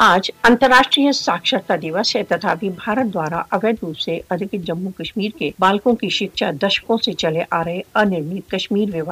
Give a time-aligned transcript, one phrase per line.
[0.00, 4.20] آج انتراشٹری ساکرتا دِوس ہے تتابی بھارت دوارا اویدھ روپ سے
[4.58, 9.02] جموں کشمیر کے بالکوں کی شکچا دشکوں سے چلے آ رہے انشمیر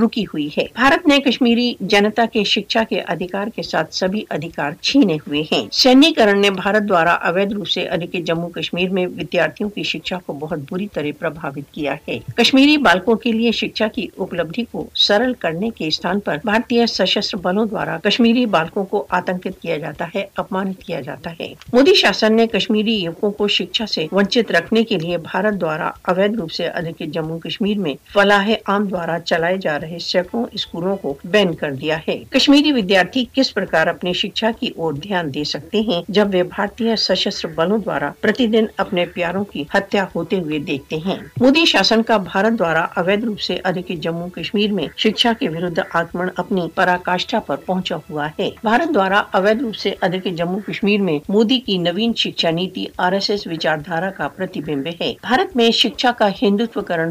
[0.00, 0.66] وکی ہوئی ہے۔
[1.18, 6.40] کشمیری جنتا کے شکچھا کے ادھیکار کے ساتھ سبھی ادھکار چھینے ہوئے ہیں۔ سینی کرن
[6.40, 6.50] نے
[7.04, 11.28] اویدھ روپ سے ادک جمو کشمیر میں ودارتھیوں کی شکشا کو بہت بری طرح پر
[12.08, 16.86] ہے۔ کشمیری بالکوں کے لیے شکشا کی اپلبدھی کو سرل کرنے کے استعمال پر بھارتی
[16.86, 21.54] سشست بلوں دارا کشمیری بالکوں کو آتکت کیا جائے جاتا ہے اپمانت کیا جاتا ہے۔
[21.72, 26.40] مودی شاسن نے کشمیری یوکوں کو شکشا سے ونچت رکھنے کے لیے بھارت دوارا اوید
[26.40, 31.14] روپ سے ادھکت جموں کشمیر میں فلاح عام دوارا چلائے جا رہے سینکڑوں اسکولوں کو
[31.24, 35.80] بین کر دیا ہے۔ کشمیری ودیارتھی کس پرکار اپنی شکشا کی اور دھیان دے سکتے
[35.80, 40.58] ہیں، جب وہ بھارتی سشستر بلوں دوارا پرتی دن اپنے پیاروں کی ہتیا ہوتے ہوئے
[40.58, 45.32] دیکھتے ہیں۔ مودی شاسن کا بھارت دوارا اویدھ روپ سے ادھکت جموں کشمیر میں شکشا
[45.40, 50.28] کے ورد آکمن اپنی پراکاشٹا پر پہنچا ہوا ہے۔ بھارت دوارا اویدھ روپ سے ادھر
[50.30, 55.12] جموں کشمیر میں مودی کی نوین شکشا نیتی آر ایس ایس وچاردھارا کا پرتیبمب ہے۔
[55.22, 57.10] بھارت میں شکشا کا ہندوتو کرن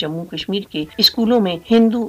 [0.00, 2.08] جموں کشمیر کے اسکولوں میں ہندو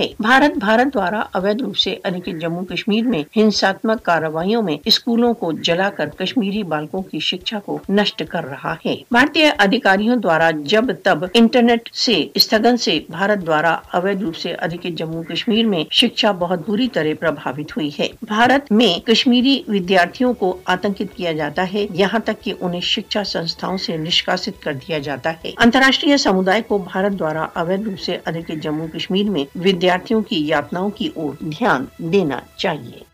[0.00, 5.32] ہے۔ بھارت بھارت دوارا اویدھ روپ سے ادھر جموں کشمیر میں ہنساتمک کاروائیوں میں اسکولوں
[5.34, 10.50] کو جلا کر کشمیری بالکوں کی شکشا کو نشٹ کر رہا ہے۔ بھارتی ادھیکاریوں دوارا
[10.64, 15.84] جب تب انٹرنیٹ سے استگن سے بھارت دوارا اوید روپ سے ادھکت جموں کشمیر میں
[15.90, 21.66] شکشا بہت بری طرح پربھاوت ہوئی ہے۔ بھارت میں کشمیری ودیارتھیوں کو آتنکت کیا جاتا
[21.72, 26.62] ہے۔ یہاں تک کہ انہیں شکشا سنستھاؤں سے نشکاست کر دیا جاتا ہے۔ انتراشٹریہ سمدائے
[26.62, 31.44] کو بھارت دوارا اوید روپ سے ادھکت جموں کشمیر میں ودیارتھیوں کی یاتناؤں کی اور
[31.44, 33.10] دھیان دینا چاہیے۔